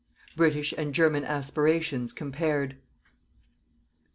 [0.35, 2.75] BRITISH AND GERMAN ASPIRATIONS COMPARED.